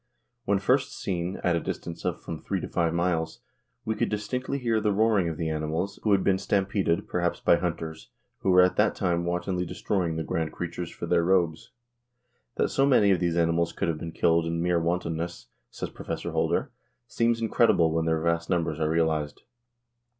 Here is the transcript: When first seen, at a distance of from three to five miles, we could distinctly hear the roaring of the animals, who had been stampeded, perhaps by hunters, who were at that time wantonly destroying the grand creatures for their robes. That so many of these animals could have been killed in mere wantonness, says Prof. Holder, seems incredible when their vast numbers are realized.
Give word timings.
When 0.45 0.57
first 0.57 0.99
seen, 0.99 1.39
at 1.43 1.55
a 1.55 1.59
distance 1.59 2.05
of 2.05 2.19
from 2.19 2.39
three 2.41 2.59
to 2.61 2.67
five 2.67 2.91
miles, 2.91 3.41
we 3.85 3.93
could 3.93 4.09
distinctly 4.09 4.57
hear 4.57 4.81
the 4.81 4.91
roaring 4.91 5.29
of 5.29 5.37
the 5.37 5.49
animals, 5.51 5.99
who 6.01 6.11
had 6.11 6.23
been 6.23 6.39
stampeded, 6.39 7.07
perhaps 7.07 7.39
by 7.39 7.57
hunters, 7.57 8.09
who 8.39 8.49
were 8.49 8.63
at 8.63 8.77
that 8.77 8.95
time 8.95 9.25
wantonly 9.25 9.63
destroying 9.63 10.15
the 10.15 10.23
grand 10.23 10.53
creatures 10.53 10.89
for 10.89 11.05
their 11.05 11.23
robes. 11.23 11.69
That 12.55 12.69
so 12.69 12.87
many 12.87 13.11
of 13.11 13.19
these 13.19 13.37
animals 13.37 13.73
could 13.73 13.89
have 13.89 13.99
been 13.99 14.11
killed 14.11 14.47
in 14.47 14.59
mere 14.63 14.79
wantonness, 14.79 15.49
says 15.69 15.91
Prof. 15.91 16.23
Holder, 16.23 16.71
seems 17.05 17.39
incredible 17.39 17.91
when 17.93 18.05
their 18.05 18.21
vast 18.21 18.49
numbers 18.49 18.79
are 18.79 18.89
realized. 18.89 19.43